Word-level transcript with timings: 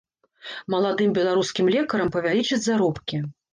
Маладым 0.73 1.13
беларускім 1.17 1.71
лекарам 1.77 2.11
павялічаць 2.19 2.61
заробкі. 2.67 3.25